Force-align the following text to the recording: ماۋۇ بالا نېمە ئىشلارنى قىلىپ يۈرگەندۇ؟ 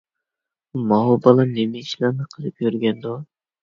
ماۋۇ 0.93 1.13
بالا 1.27 1.47
نېمە 1.53 1.85
ئىشلارنى 1.87 2.29
قىلىپ 2.35 2.69
يۈرگەندۇ؟ 2.69 3.19